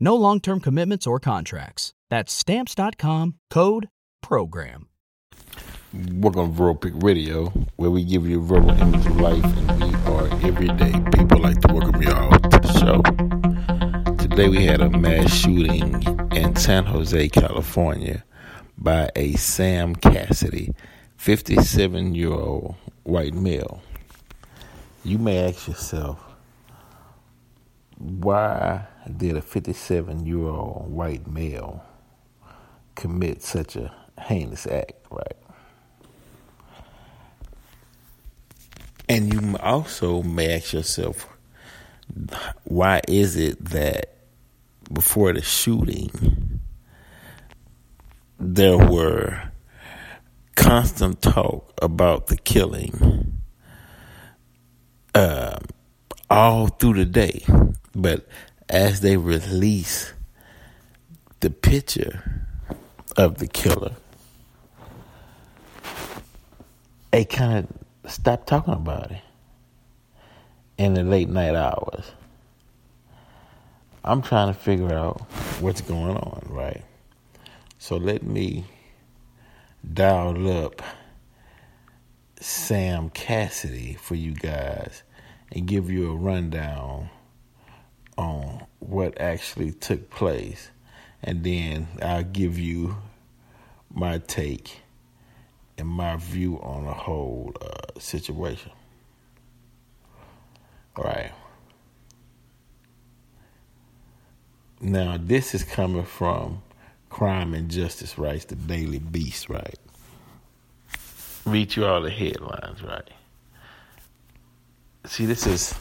No 0.00 0.14
long 0.14 0.40
term 0.40 0.60
commitments 0.60 1.08
or 1.08 1.18
contracts. 1.18 1.92
That's 2.08 2.32
Stamps.com 2.32 3.34
code 3.50 3.88
PROGRAM. 4.22 4.86
Welcome 5.92 6.46
to 6.46 6.52
Verbal 6.52 6.74
Pick 6.76 6.92
Radio, 6.96 7.48
where 7.76 7.90
we 7.90 8.04
give 8.04 8.28
you 8.28 8.38
a 8.38 8.42
verbal 8.44 8.70
image 8.70 9.06
of 9.06 9.16
life, 9.20 9.44
and 9.44 9.82
we 9.82 9.94
are 10.12 10.28
everyday 10.44 10.92
people. 11.16 11.40
like 11.40 11.60
to 11.62 11.72
welcome 11.72 12.00
y'all 12.00 12.30
to 12.30 12.58
the 12.60 12.72
show. 12.78 14.14
Today 14.18 14.48
we 14.48 14.64
had 14.66 14.80
a 14.80 14.88
mass 14.90 15.34
shooting 15.34 16.00
in 16.32 16.54
San 16.54 16.84
Jose, 16.84 17.28
California, 17.30 18.22
by 18.76 19.10
a 19.16 19.32
Sam 19.32 19.96
Cassidy, 19.96 20.74
57 21.16 22.14
year 22.14 22.30
old 22.30 22.76
white 23.02 23.34
male. 23.34 23.82
You 25.04 25.18
may 25.18 25.48
ask 25.48 25.66
yourself, 25.66 26.27
why 27.98 28.86
did 29.16 29.36
a 29.36 29.42
57 29.42 30.24
year 30.24 30.38
old 30.38 30.90
white 30.90 31.26
male 31.26 31.84
commit 32.94 33.42
such 33.42 33.76
a 33.76 33.92
heinous 34.18 34.66
act, 34.66 34.92
right? 35.10 35.36
And 39.08 39.32
you 39.32 39.56
also 39.58 40.22
may 40.22 40.54
ask 40.56 40.72
yourself, 40.72 41.28
why 42.64 43.00
is 43.08 43.36
it 43.36 43.64
that 43.66 44.16
before 44.92 45.32
the 45.32 45.42
shooting, 45.42 46.60
there 48.38 48.78
were 48.78 49.50
constant 50.54 51.22
talk 51.22 51.72
about 51.80 52.28
the 52.28 52.36
killing 52.36 53.40
uh, 55.14 55.58
all 56.30 56.68
through 56.68 56.94
the 56.94 57.04
day. 57.04 57.44
But 57.94 58.26
as 58.68 59.00
they 59.00 59.16
release 59.16 60.12
the 61.40 61.50
picture 61.50 62.46
of 63.16 63.38
the 63.38 63.46
killer, 63.46 63.94
they 67.10 67.24
kind 67.24 67.66
of 68.04 68.10
stop 68.10 68.46
talking 68.46 68.74
about 68.74 69.10
it 69.10 69.22
in 70.76 70.94
the 70.94 71.02
late 71.02 71.28
night 71.28 71.54
hours. 71.54 72.12
I'm 74.04 74.22
trying 74.22 74.52
to 74.52 74.58
figure 74.58 74.94
out 74.94 75.20
what's 75.60 75.80
going 75.80 76.16
on, 76.16 76.46
right? 76.48 76.82
So 77.78 77.96
let 77.96 78.22
me 78.22 78.64
dial 79.92 80.64
up 80.64 80.82
Sam 82.40 83.10
Cassidy 83.10 83.94
for 83.94 84.14
you 84.14 84.32
guys 84.32 85.02
and 85.52 85.66
give 85.66 85.90
you 85.90 86.10
a 86.10 86.16
rundown 86.16 87.10
on 88.16 88.66
what 88.80 89.20
actually 89.20 89.72
took 89.72 90.10
place. 90.10 90.70
And 91.22 91.42
then 91.44 91.88
I'll 92.02 92.24
give 92.24 92.58
you 92.58 92.96
my 93.92 94.18
take 94.18 94.82
and 95.76 95.88
my 95.88 96.16
view 96.16 96.60
on 96.60 96.84
the 96.84 96.92
whole 96.92 97.54
uh, 97.60 97.98
situation. 97.98 98.72
All 100.96 101.04
right. 101.04 101.32
Now, 104.80 105.16
this 105.20 105.54
is 105.54 105.64
coming 105.64 106.04
from 106.04 106.62
Crime 107.10 107.54
and 107.54 107.70
Justice, 107.70 108.18
Rights, 108.18 108.44
the 108.44 108.54
Daily 108.54 108.98
Beast, 108.98 109.48
right? 109.48 109.78
Read 111.44 111.74
you 111.74 111.86
all 111.86 112.00
the 112.00 112.10
headlines, 112.10 112.82
right? 112.82 113.08
See, 115.08 115.24
this 115.24 115.46
is 115.46 115.72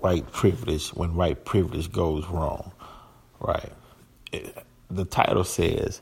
white 0.00 0.32
privilege 0.32 0.88
when 0.88 1.14
white 1.16 1.44
privilege 1.44 1.92
goes 1.92 2.26
wrong, 2.28 2.72
right? 3.40 3.72
It, 4.32 4.56
the 4.90 5.04
title 5.04 5.44
says 5.44 6.00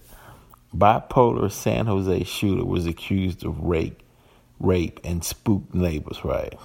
bipolar 0.74 1.50
San 1.50 1.86
Jose 1.86 2.22
shooter 2.24 2.64
was 2.64 2.86
accused 2.86 3.44
of 3.44 3.58
rape, 3.60 4.00
rape 4.60 5.00
and 5.02 5.24
spooked 5.24 5.74
neighbors, 5.74 6.24
right? 6.24 6.56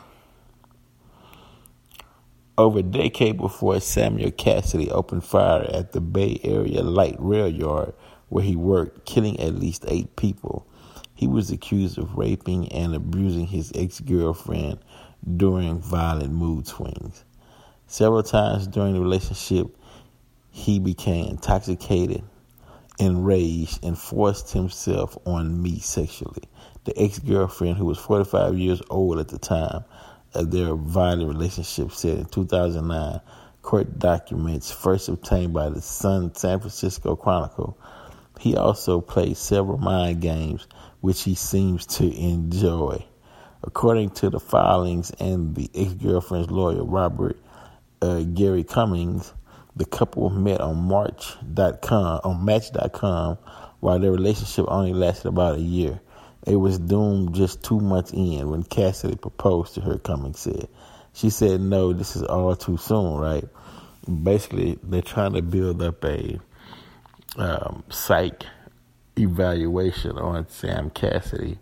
Over 2.56 2.80
a 2.80 2.84
decade 2.84 3.38
before 3.38 3.80
Samuel 3.80 4.32
Cassidy 4.32 4.92
opened 4.92 5.24
fire 5.24 5.68
at 5.74 5.94
the 5.94 6.02
Bay 6.02 6.40
Area 6.44 6.84
Light 6.84 7.16
Rail 7.18 7.50
Yard 7.50 7.94
where 8.30 8.44
he 8.44 8.56
worked, 8.56 9.08
killing 9.08 9.40
at 9.40 9.56
least 9.56 9.84
eight 9.88 10.16
people, 10.16 10.68
he 11.16 11.28
was 11.28 11.50
accused 11.52 11.98
of 11.98 12.18
raping 12.18 12.72
and 12.72 12.94
abusing 12.94 13.48
his 13.48 13.72
ex 13.76 14.00
girlfriend 14.00 14.80
during 15.38 15.80
violent 15.80 16.34
mood 16.34 16.68
swings. 16.68 17.24
Several 17.88 18.24
times 18.24 18.68
during 18.68 18.94
the 18.94 19.02
relationship, 19.02 19.76
he 20.52 20.80
became 20.80 21.28
intoxicated, 21.28 22.24
enraged, 23.00 23.84
and 23.84 23.98
forced 23.98 24.52
himself 24.52 25.18
on 25.26 25.62
me 25.62 25.80
sexually. 25.80 26.44
The 26.86 26.98
ex 27.00 27.20
girlfriend, 27.20 27.78
who 27.78 27.86
was 27.86 27.98
45 27.98 28.58
years 28.58 28.82
old 28.90 29.20
at 29.20 29.28
the 29.28 29.40
time 29.40 29.84
of 30.34 30.52
their 30.52 30.76
violent 30.76 31.28
relationship, 31.28 31.92
said 31.92 32.20
in 32.20 32.26
2009, 32.26 33.22
court 33.62 34.00
documents 34.00 34.72
first 34.72 35.10
obtained 35.10 35.54
by 35.54 35.70
the 35.70 35.82
Sun 35.82 36.36
San 36.36 36.60
Francisco 36.60 37.16
Chronicle. 37.16 37.78
He 38.40 38.56
also 38.56 39.02
played 39.02 39.38
several 39.38 39.78
mind 39.78 40.22
games, 40.22 40.68
which 41.02 41.24
he 41.24 41.36
seems 41.36 41.86
to 41.98 42.10
enjoy. 42.10 43.06
According 43.62 44.12
to 44.12 44.30
the 44.30 44.40
filings 44.40 45.12
and 45.20 45.56
the 45.56 45.70
ex 45.76 45.94
girlfriend's 45.94 46.50
lawyer, 46.50 46.84
Robert 46.84 47.38
uh, 48.02 48.22
Gary 48.22 48.64
Cummings, 48.64 49.34
the 49.76 49.86
couple 49.86 50.30
met 50.30 50.62
on 50.62 50.78
March.com, 50.78 52.22
on 52.24 52.46
Match.com, 52.46 53.38
while 53.82 54.00
their 54.00 54.12
relationship 54.12 54.66
only 54.68 54.94
lasted 54.94 55.28
about 55.28 55.58
a 55.58 55.62
year. 55.62 56.00
It 56.48 56.56
was 56.56 56.80
doomed 56.80 57.36
just 57.36 57.64
two 57.64 57.80
months 57.80 58.12
in 58.12 58.50
when 58.50 58.64
Cassidy 58.64 59.16
proposed 59.16 59.76
to 59.76 59.82
her, 59.82 59.98
Cummings 59.98 60.40
said. 60.40 60.70
She 61.14 61.30
said, 61.30 61.60
No, 61.60 61.92
this 61.92 62.16
is 62.16 62.24
all 62.24 62.56
too 62.56 62.78
soon, 62.78 63.18
right? 63.18 63.44
Basically, 64.24 64.80
they're 64.82 65.02
trying 65.02 65.34
to 65.34 65.42
build 65.42 65.82
up 65.82 66.04
a 66.06 66.40
um, 67.36 67.84
psych 67.90 68.46
evaluation 69.18 70.18
on 70.18 70.48
Sam 70.48 70.90
Cassidy 70.90 71.60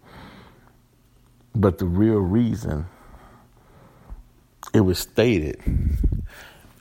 but 1.62 1.80
the 1.80 1.86
real 1.86 2.20
reason 2.20 2.86
it 4.74 4.82
was 4.82 5.00
stated 5.00 5.60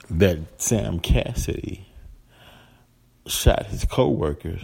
that 0.09 0.61
Sam 0.61 0.99
Cassidy 0.99 1.87
shot 3.25 3.65
his 3.67 3.85
co-workers 3.85 4.61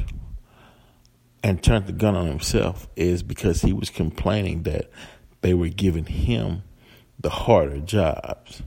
and 1.44 1.62
turned 1.62 1.88
the 1.88 1.94
gun 1.94 2.16
on 2.16 2.28
himself 2.28 2.88
is 2.96 3.24
because 3.24 3.62
he 3.62 3.74
was 3.74 3.90
complaining 3.90 4.64
that 4.64 4.90
they 5.42 5.54
were 5.54 5.68
giving 5.68 6.06
him 6.06 6.64
the 7.20 7.30
harder 7.30 7.80
jobs 7.80 8.62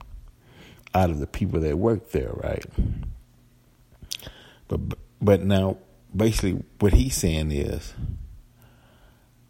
out 0.93 1.09
of 1.09 1.19
the 1.19 1.27
people 1.27 1.59
that 1.61 1.77
worked 1.77 2.11
there, 2.11 2.31
right? 2.33 2.65
But 4.67 4.79
but 5.21 5.41
now 5.43 5.77
basically 6.15 6.63
what 6.79 6.93
he's 6.93 7.15
saying 7.15 7.51
is 7.51 7.93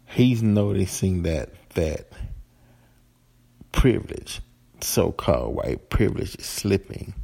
he's 0.08 0.42
noticing 0.42 1.22
that 1.22 1.50
that 1.74 2.08
privilege, 3.72 4.40
so 4.80 5.12
called 5.12 5.54
white 5.54 5.90
privilege, 5.90 6.36
is 6.36 6.46
slipping. 6.46 7.14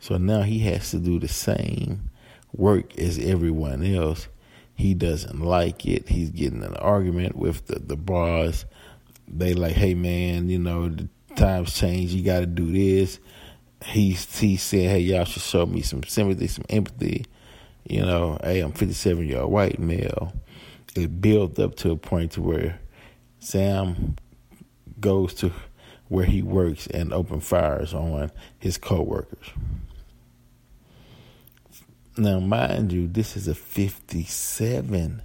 So 0.00 0.18
now 0.18 0.42
he 0.42 0.60
has 0.60 0.90
to 0.92 0.98
do 0.98 1.18
the 1.18 1.28
same 1.28 2.10
work 2.54 2.96
as 2.98 3.18
everyone 3.18 3.84
else. 3.84 4.28
He 4.74 4.94
doesn't 4.94 5.40
like 5.40 5.86
it. 5.86 6.08
He's 6.08 6.30
getting 6.30 6.62
an 6.62 6.76
argument 6.76 7.34
with 7.36 7.66
the, 7.66 7.78
the 7.78 7.96
boss. 7.96 8.66
They 9.26 9.54
like, 9.54 9.72
hey 9.72 9.94
man, 9.94 10.48
you 10.48 10.58
know, 10.58 10.88
the 10.88 11.08
times 11.34 11.74
change. 11.74 12.12
You 12.12 12.22
got 12.22 12.40
to 12.40 12.46
do 12.46 12.70
this. 12.70 13.18
He 13.84 14.10
he 14.10 14.56
said, 14.56 14.90
hey, 14.90 15.00
y'all 15.00 15.24
should 15.24 15.42
show 15.42 15.66
me 15.66 15.82
some 15.82 16.02
sympathy, 16.04 16.46
some 16.46 16.64
empathy. 16.68 17.24
You 17.88 18.02
know, 18.02 18.38
hey, 18.42 18.60
I'm 18.60 18.72
57 18.72 19.26
year 19.26 19.40
old 19.40 19.52
white 19.52 19.78
male. 19.78 20.32
It 20.96 21.20
builds 21.20 21.58
up 21.58 21.76
to 21.76 21.90
a 21.90 21.96
point 21.96 22.32
to 22.32 22.42
where 22.42 22.80
Sam 23.38 24.16
goes 25.00 25.34
to 25.34 25.52
where 26.08 26.24
he 26.24 26.42
works 26.42 26.86
and 26.86 27.12
open 27.12 27.40
fires 27.40 27.92
on 27.92 28.30
his 28.58 28.78
coworkers. 28.78 29.46
Now, 32.16 32.40
mind 32.40 32.92
you, 32.92 33.06
this 33.08 33.36
is 33.36 33.46
a 33.46 33.54
57 33.54 35.22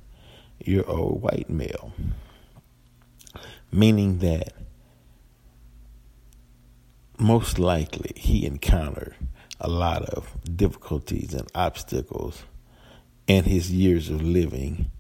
year 0.60 0.84
old 0.88 1.22
white 1.22 1.50
male, 1.50 1.94
meaning 3.72 4.20
that 4.20 4.54
most 7.18 7.60
likely 7.60 8.12
he 8.16 8.46
encountered 8.46 9.16
a 9.60 9.70
lot 9.70 10.04
of 10.10 10.36
difficulties 10.58 11.34
and 11.34 11.48
obstacles 11.54 12.44
in 13.28 13.44
his 13.46 13.72
years 13.72 14.10
of 14.10 14.22
living. 14.22 14.92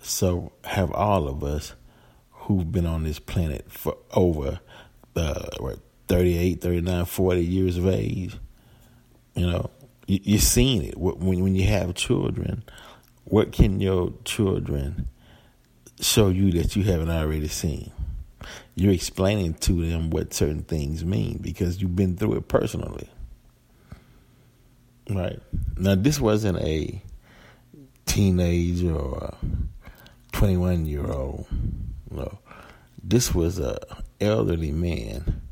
So, 0.00 0.52
have 0.64 0.90
all 0.92 1.28
of 1.28 1.44
us 1.44 1.74
who've 2.30 2.70
been 2.70 2.86
on 2.86 3.04
this 3.04 3.18
planet 3.18 3.70
for 3.70 3.96
over 4.12 4.60
uh, 5.14 5.46
what, 5.58 5.78
38, 6.08 6.60
39, 6.60 7.04
40 7.04 7.44
years 7.44 7.76
of 7.76 7.86
age, 7.86 8.36
you 9.34 9.46
know, 9.46 9.70
you, 10.06 10.36
are 10.36 10.40
seeing 10.40 10.82
it 10.82 10.96
when 10.98 11.40
when 11.40 11.54
you 11.54 11.64
have 11.66 11.94
children. 11.94 12.64
What 13.24 13.52
can 13.52 13.80
your 13.80 14.12
children 14.24 15.08
show 16.00 16.28
you 16.28 16.50
that 16.52 16.74
you 16.74 16.82
haven't 16.82 17.10
already 17.10 17.46
seen? 17.46 17.92
You're 18.74 18.92
explaining 18.92 19.54
to 19.54 19.88
them 19.88 20.10
what 20.10 20.34
certain 20.34 20.62
things 20.62 21.04
mean 21.04 21.38
because 21.40 21.80
you've 21.80 21.94
been 21.94 22.16
through 22.16 22.36
it 22.36 22.48
personally. 22.48 23.08
Right. 25.08 25.40
Now, 25.76 25.94
this 25.94 26.18
wasn't 26.18 26.58
a 26.58 27.02
teenager 28.06 28.96
or 28.96 29.34
21 30.40 30.86
year 30.86 31.04
old. 31.04 31.46
No. 32.10 32.38
This 33.04 33.34
was 33.34 33.58
a 33.58 33.78
elderly 34.22 34.72
man 34.72 35.42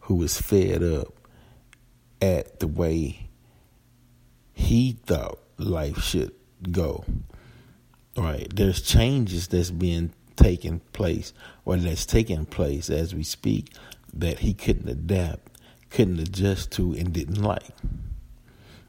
who 0.00 0.16
was 0.16 0.40
fed 0.40 0.82
up 0.82 1.14
at 2.20 2.58
the 2.58 2.66
way 2.66 3.28
he 4.52 4.98
thought 5.06 5.38
life 5.58 6.02
should 6.02 6.32
go. 6.72 7.04
Right. 8.16 8.48
There's 8.52 8.82
changes 8.82 9.46
that's 9.46 9.70
being 9.70 10.12
taken 10.34 10.80
place 10.92 11.32
or 11.64 11.76
that's 11.76 12.04
taking 12.04 12.44
place 12.44 12.90
as 12.90 13.14
we 13.14 13.22
speak 13.22 13.72
that 14.12 14.40
he 14.40 14.54
couldn't 14.54 14.88
adapt, 14.88 15.56
couldn't 15.88 16.18
adjust 16.18 16.72
to 16.72 16.94
and 16.94 17.12
didn't 17.12 17.40
like. 17.40 17.76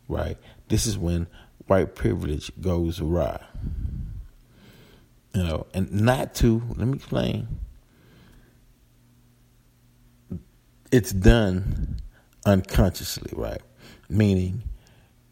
Right? 0.07 0.39
This 0.69 0.87
is 0.87 0.97
when 0.97 1.27
white 1.67 1.93
privilege 1.93 2.51
goes 2.59 2.99
awry. 2.99 3.39
Know, 5.43 5.67
and 5.73 5.91
not 5.91 6.35
to, 6.35 6.61
let 6.77 6.87
me 6.87 6.95
explain. 6.95 7.47
It's 10.89 11.11
done 11.11 11.97
unconsciously, 12.45 13.31
right? 13.35 13.61
Meaning 14.07 14.63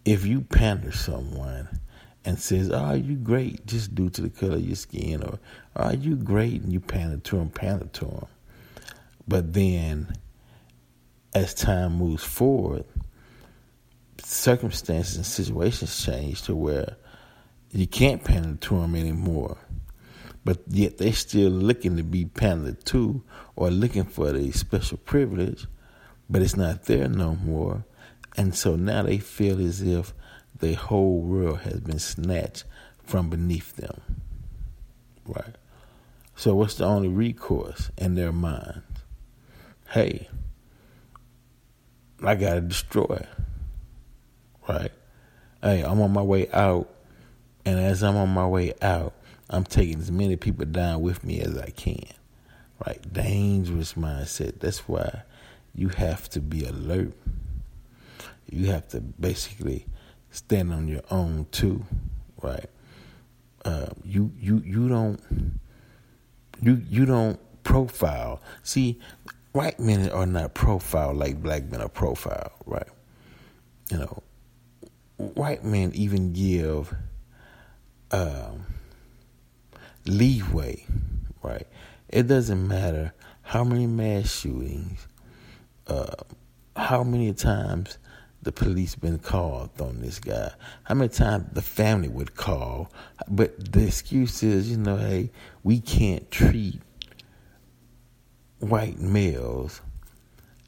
if 0.04 0.26
you 0.26 0.42
pander 0.42 0.92
someone 0.92 1.80
and 2.26 2.38
says, 2.38 2.70
"Oh, 2.72 2.94
you 2.94 3.16
great," 3.16 3.66
just 3.66 3.96
due 3.96 4.10
to 4.10 4.22
the 4.22 4.30
color 4.30 4.56
of 4.56 4.66
your 4.66 4.76
skin, 4.76 5.24
or 5.24 5.40
"Oh, 5.78 5.92
you 5.92 6.18
great," 6.18 6.62
and 6.62 6.74
you 6.74 6.82
pander 6.82 7.18
to 7.18 7.38
them, 7.38 7.50
pander 7.50 7.88
to 7.88 8.06
them, 8.06 8.26
but 9.28 9.54
then 9.54 10.14
as 11.34 11.54
time 11.54 11.96
moves 11.98 12.24
forward, 12.24 12.84
circumstances 14.22 15.16
and 15.16 15.26
situations 15.26 16.04
change 16.04 16.42
to 16.42 16.56
where 16.56 16.98
you 17.72 17.88
can't 17.88 18.26
pander 18.26 18.56
to 18.56 18.82
them 18.82 18.96
anymore. 18.96 19.58
But 20.44 20.60
yet 20.68 20.98
they 20.98 21.12
still 21.12 21.52
looking 21.52 21.98
to 21.98 22.04
be 22.04 22.26
pandered 22.26 22.84
to 22.86 23.24
or 23.56 23.70
looking 23.70 24.06
for 24.06 24.32
the 24.32 24.52
special 24.52 24.98
privilege, 24.98 25.68
but 26.30 26.42
it's 26.42 26.56
not 26.56 26.86
there 26.86 27.08
no 27.08 27.36
more. 27.36 27.86
And 28.38 28.56
so 28.56 28.76
now 28.76 29.04
they 29.04 29.20
feel 29.20 29.60
as 29.66 29.82
if 29.82 30.14
the 30.60 30.74
whole 30.74 31.20
world 31.22 31.62
has 31.62 31.80
been 31.82 32.00
snatched 32.00 32.64
from 33.04 33.30
beneath 33.30 33.76
them. 33.76 34.02
Right? 35.26 35.56
So 36.36 36.56
what's 36.56 36.76
the 36.76 36.86
only 36.86 37.10
recourse 37.10 37.92
in 37.98 38.16
their 38.16 38.32
minds? 38.32 39.04
Hey, 39.90 40.30
I 42.24 42.36
gotta 42.36 42.62
destroy. 42.62 43.26
Right? 44.68 44.92
Hey, 45.62 45.84
I'm 45.84 46.02
on 46.02 46.12
my 46.12 46.22
way 46.22 46.50
out, 46.52 46.90
and 47.66 47.80
as 47.80 48.02
I'm 48.02 48.16
on 48.16 48.30
my 48.30 48.48
way 48.48 48.74
out, 48.82 49.14
I'm 49.52 49.66
taking 49.66 50.00
as 50.00 50.12
many 50.12 50.36
people 50.36 50.66
down 50.66 51.02
with 51.02 51.24
me 51.24 51.40
as 51.42 51.56
I 51.58 51.70
can. 51.70 52.06
Right? 52.86 53.14
Dangerous 53.14 53.94
mindset. 53.94 54.60
That's 54.60 54.88
why 54.88 55.22
you 55.76 55.90
have 55.90 56.28
to 56.30 56.40
be 56.40 56.66
alert 56.66 57.14
you 58.52 58.68
have 58.68 58.88
to 58.90 59.00
basically 59.00 59.86
stand 60.30 60.72
on 60.74 60.88
your 60.88 61.02
own 61.10 61.48
too, 61.52 61.84
right? 62.42 62.70
Uh, 63.64 63.88
you 64.04 64.32
you 64.40 64.62
you 64.66 64.90
don't 64.90 65.20
you 66.62 66.82
you 66.90 67.06
don't 67.06 67.40
profile. 67.64 68.42
See, 68.62 69.00
white 69.54 69.80
men 69.80 70.10
are 70.10 70.26
not 70.26 70.54
profiled 70.54 71.18
like 71.18 71.42
black 71.42 71.64
men 71.72 71.82
are 71.82 71.90
profiled, 71.90 72.52
right? 72.66 72.88
You 73.90 74.00
know, 74.00 74.24
white 75.18 75.64
men 75.64 75.92
even 75.94 76.34
give 76.34 76.94
um, 78.12 78.66
leeway, 80.06 80.86
right? 81.44 81.68
It 82.10 82.28
doesn't 82.28 82.68
matter 82.68 83.14
how 83.42 83.64
many 83.64 83.88
mass 83.88 84.34
shootings, 84.34 85.08
uh, 85.88 86.16
how 86.76 87.04
many 87.04 87.34
times 87.34 87.98
the 88.42 88.52
police 88.52 88.96
been 88.96 89.20
called 89.20 89.70
on 89.80 90.02
this 90.02 90.20
guy? 90.20 90.52
How 90.84 90.96
many 90.96 91.10
times 91.10 91.46
the 91.54 91.62
family 91.62 92.10
would 92.10 92.36
call? 92.36 92.92
But 93.28 93.72
the 93.72 93.86
excuse 93.86 94.42
is, 94.42 94.70
you 94.70 94.78
know, 94.78 94.98
hey, 94.98 95.32
we 95.64 95.80
can't 95.80 96.30
treat 96.32 96.82
white 98.60 99.00
males 99.00 99.82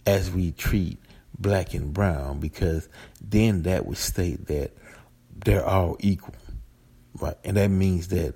as 0.06 0.30
we 0.32 0.52
treat 0.52 1.00
black 1.40 1.74
and 1.74 1.94
brown 1.94 2.40
because 2.40 2.90
then 3.22 3.64
that 3.64 3.86
would 3.86 3.98
state 3.98 4.48
that 4.48 4.72
they're 5.46 5.66
all 5.66 5.98
equal. 6.00 6.36
Right? 7.20 7.38
And 7.44 7.58
that 7.58 7.70
means 7.70 8.10
that 8.10 8.36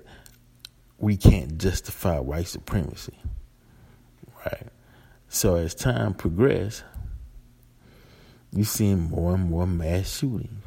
we 0.98 1.16
can't 1.16 1.58
justify 1.58 2.18
white 2.18 2.48
supremacy. 2.48 3.18
Right? 4.44 4.66
So 5.28 5.56
as 5.56 5.74
time 5.74 6.14
progresses, 6.14 6.82
you 8.52 8.64
see 8.64 8.94
more 8.94 9.34
and 9.34 9.50
more 9.50 9.66
mass 9.66 10.18
shootings 10.18 10.64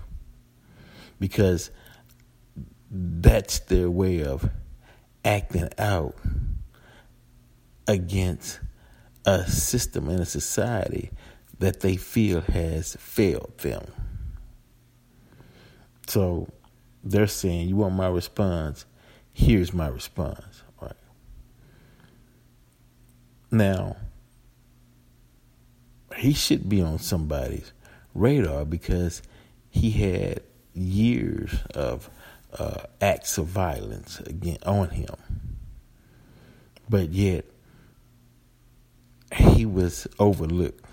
because 1.20 1.72
that's 2.90 3.60
their 3.60 3.90
way 3.90 4.24
of 4.24 4.50
acting 5.24 5.70
out 5.78 6.16
against 7.88 8.60
a 9.26 9.46
system 9.48 10.10
and 10.10 10.20
a 10.20 10.26
society 10.26 11.12
that 11.60 11.82
they 11.82 11.96
feel 11.96 12.42
has 12.42 12.96
failed 13.00 13.54
them. 13.60 13.86
So 16.08 16.48
they're 17.04 17.28
saying, 17.28 17.70
You 17.70 17.78
want 17.78 17.96
my 17.96 18.08
response? 18.08 18.86
Here's 19.34 19.74
my 19.74 19.88
response. 19.88 20.64
Right. 20.82 20.92
Now, 23.50 23.98
he 26.18 26.34
should 26.34 26.70
be 26.70 26.82
on 26.82 27.00
somebody's 27.00 27.72
radar 28.14 28.66
because 28.66 29.22
he 29.70 29.92
had 29.92 30.42
years 30.74 31.56
of 31.74 32.10
uh, 32.58 32.84
acts 33.00 33.38
of 33.38 33.48
violence 33.48 34.20
again 34.22 34.58
on 34.66 34.90
him, 34.90 35.16
but 36.90 37.10
yet 37.10 37.46
he 39.34 39.66
was 39.66 40.08
overlooked. 40.20 40.86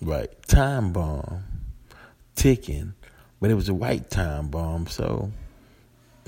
Right, 0.00 0.30
time 0.46 0.92
bomb 0.92 1.42
ticking, 2.38 2.94
but 3.40 3.50
it 3.50 3.54
was 3.54 3.68
a 3.68 3.74
white 3.74 4.10
time 4.10 4.48
bomb, 4.48 4.86
so 4.86 5.32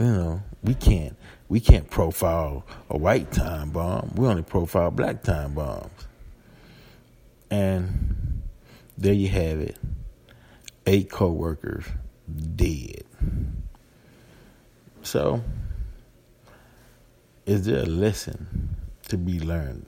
you 0.00 0.06
know 0.06 0.42
we 0.64 0.74
can't 0.74 1.16
we 1.48 1.60
can't 1.60 1.90
profile 1.90 2.64
a 2.88 2.96
white 2.96 3.32
time 3.32 3.70
bomb. 3.70 4.12
We 4.14 4.26
only 4.26 4.42
profile 4.42 4.90
black 4.90 5.22
time 5.22 5.54
bombs. 5.54 6.06
And 7.50 8.42
there 8.96 9.12
you 9.12 9.28
have 9.28 9.58
it. 9.58 9.76
Eight 10.86 11.10
co-workers 11.10 11.84
dead. 12.54 13.02
So, 15.02 15.42
is 17.46 17.64
there 17.64 17.82
a 17.82 17.86
lesson 17.86 18.76
to 19.08 19.18
be 19.18 19.40
learned 19.40 19.86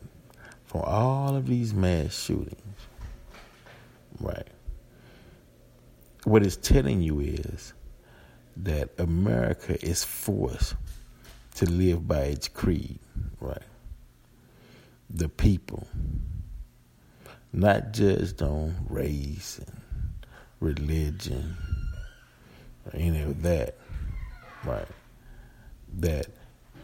from 0.65 0.81
all 0.83 1.37
of 1.37 1.47
these 1.47 1.73
mass 1.73 2.13
shootings? 2.13 2.59
Right. 4.19 4.49
What 6.25 6.45
it's 6.45 6.57
telling 6.57 7.03
you 7.03 7.21
is 7.21 7.73
that 8.57 8.91
America 8.99 9.83
is 9.85 10.05
forced 10.05 10.75
to 11.57 11.67
live 11.71 12.07
by 12.07 12.21
its 12.21 12.49
creed, 12.49 12.99
right? 13.41 13.63
The 15.11 15.29
people, 15.29 15.87
not 17.53 17.93
judged 17.93 18.43
on 18.43 18.75
race 18.89 19.59
and 19.59 19.83
religion 20.61 21.57
or 22.87 22.99
any 22.99 23.21
of 23.21 23.43
that, 23.43 23.77
right? 24.65 24.89
That 25.99 26.27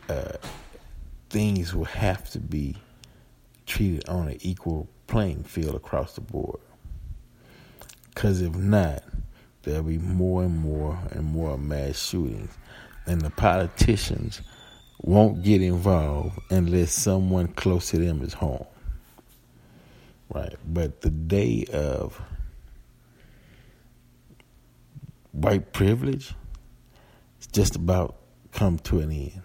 uh, 0.08 0.36
things 1.30 1.74
will 1.74 1.84
have 1.84 2.28
to 2.30 2.38
be 2.38 2.76
treated 3.66 4.08
on 4.08 4.28
an 4.28 4.38
equal 4.40 4.88
playing 5.06 5.44
field 5.44 5.74
across 5.74 6.14
the 6.14 6.20
board. 6.20 6.60
Because 8.08 8.42
if 8.42 8.54
not, 8.54 9.02
there'll 9.68 9.82
be 9.82 9.98
more 9.98 10.44
and 10.44 10.58
more 10.58 10.98
and 11.10 11.24
more 11.24 11.58
mass 11.58 11.98
shootings. 11.98 12.56
And 13.06 13.20
the 13.20 13.30
politicians 13.30 14.40
won't 15.02 15.42
get 15.42 15.60
involved 15.60 16.38
unless 16.50 16.92
someone 16.92 17.48
close 17.48 17.90
to 17.90 17.98
them 17.98 18.22
is 18.22 18.32
home. 18.32 18.66
Right. 20.32 20.56
But 20.66 21.02
the 21.02 21.10
day 21.10 21.66
of 21.72 22.20
white 25.32 25.72
privilege 25.72 26.34
is 27.40 27.46
just 27.46 27.76
about 27.76 28.16
come 28.52 28.78
to 28.80 29.00
an 29.00 29.10
end. 29.10 29.42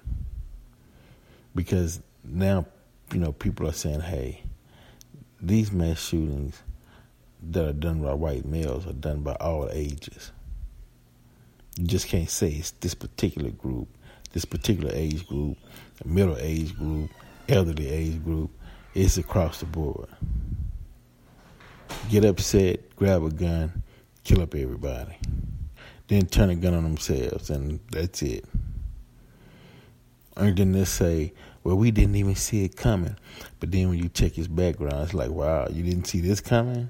Because 1.53 2.01
now, 2.23 2.65
you 3.11 3.19
know, 3.19 3.33
people 3.33 3.67
are 3.67 3.73
saying, 3.73 4.01
hey, 4.01 4.41
these 5.41 5.71
mass 5.71 6.01
shootings 6.01 6.63
that 7.51 7.67
are 7.67 7.73
done 7.73 8.01
by 8.01 8.13
white 8.13 8.45
males 8.45 8.87
are 8.87 8.93
done 8.93 9.21
by 9.21 9.33
all 9.33 9.69
ages. 9.71 10.31
You 11.77 11.87
just 11.87 12.07
can't 12.07 12.29
say 12.29 12.49
it's 12.49 12.71
this 12.71 12.93
particular 12.93 13.49
group, 13.49 13.87
this 14.31 14.45
particular 14.45 14.91
age 14.93 15.27
group, 15.27 15.57
middle 16.05 16.37
age 16.39 16.75
group, 16.77 17.09
elderly 17.49 17.89
age 17.89 18.23
group. 18.23 18.51
It's 18.93 19.17
across 19.17 19.59
the 19.59 19.65
board. 19.65 20.07
Get 22.09 22.25
upset, 22.25 22.95
grab 22.95 23.23
a 23.23 23.29
gun, 23.29 23.83
kill 24.23 24.41
up 24.41 24.53
everybody. 24.55 25.17
Then 26.07 26.27
turn 26.27 26.49
a 26.51 26.55
gun 26.55 26.75
on 26.75 26.83
themselves, 26.83 27.49
and 27.49 27.79
that's 27.91 28.21
it. 28.21 28.45
And 30.35 30.55
then 30.57 30.71
they 30.71 30.79
gonna 30.79 30.85
say, 30.85 31.33
well, 31.63 31.75
we 31.75 31.91
didn't 31.91 32.15
even 32.15 32.35
see 32.35 32.65
it 32.65 32.75
coming. 32.75 33.15
But 33.59 33.71
then 33.71 33.89
when 33.89 33.97
you 33.97 34.09
check 34.09 34.33
his 34.33 34.47
background, 34.47 35.03
it's 35.03 35.13
like, 35.13 35.29
wow, 35.29 35.67
you 35.71 35.83
didn't 35.83 36.05
see 36.05 36.19
this 36.19 36.41
coming? 36.41 36.89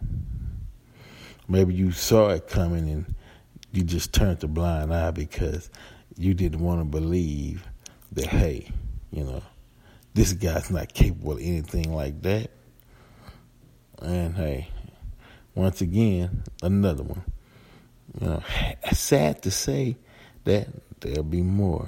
Maybe 1.48 1.74
you 1.74 1.92
saw 1.92 2.30
it 2.30 2.48
coming 2.48 2.90
and 2.90 3.16
you 3.72 3.84
just 3.84 4.14
turned 4.14 4.44
a 4.44 4.48
blind 4.48 4.94
eye 4.94 5.12
because 5.12 5.70
you 6.18 6.34
didn't 6.34 6.60
want 6.60 6.80
to 6.82 6.86
believe 6.86 7.68
that, 8.12 8.28
hey, 8.28 8.70
you 9.12 9.24
know, 9.24 9.44
this 10.14 10.34
guy's 10.34 10.70
not 10.70 10.94
capable 10.94 11.34
of 11.34 11.40
anything 11.40 11.94
like 11.94 12.22
that. 12.22 12.52
And 14.02 14.36
hey, 14.36 14.70
once 15.56 15.82
again, 15.82 16.44
another 16.62 17.04
one. 17.04 17.24
You 18.20 18.28
know, 18.28 18.44
sad 18.92 19.42
to 19.44 19.52
say 19.52 19.98
that 20.44 20.68
there'll 21.00 21.24
be 21.24 21.42
more. 21.42 21.88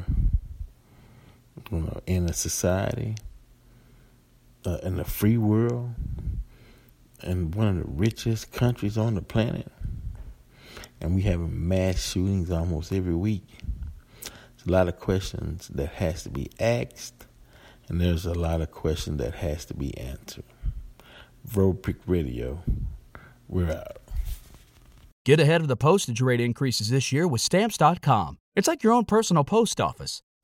You 1.71 1.79
know, 1.79 2.01
in 2.05 2.29
a 2.29 2.33
society, 2.33 3.15
uh, 4.65 4.77
in 4.83 4.99
a 4.99 5.03
free 5.05 5.37
world, 5.37 5.91
in 7.25 7.51
one 7.51 7.67
of 7.67 7.75
the 7.77 7.83
richest 7.85 8.51
countries 8.51 8.97
on 8.97 9.15
the 9.15 9.21
planet, 9.21 9.71
and 11.01 11.15
we 11.15 11.23
have 11.23 11.39
mass 11.39 12.11
shootings 12.11 12.51
almost 12.51 12.91
every 12.91 13.15
week. 13.15 13.47
There's 14.23 14.67
a 14.67 14.71
lot 14.71 14.87
of 14.87 14.99
questions 14.99 15.67
that 15.69 15.93
has 15.93 16.23
to 16.23 16.29
be 16.29 16.49
asked, 16.59 17.25
and 17.87 17.99
there's 17.99 18.25
a 18.25 18.33
lot 18.33 18.61
of 18.61 18.71
questions 18.71 19.17
that 19.19 19.35
has 19.35 19.65
to 19.65 19.73
be 19.73 19.97
answered. 19.97 20.45
Pick 21.81 21.97
Radio, 22.07 22.63
we're 23.47 23.71
out. 23.71 23.97
Get 25.25 25.39
ahead 25.39 25.61
of 25.61 25.67
the 25.67 25.75
postage 25.75 26.21
rate 26.21 26.39
increases 26.39 26.89
this 26.89 27.11
year 27.11 27.27
with 27.27 27.41
Stamps.com. 27.41 28.37
It's 28.55 28.67
like 28.67 28.83
your 28.83 28.93
own 28.93 29.05
personal 29.05 29.43
post 29.43 29.81
office. 29.81 30.21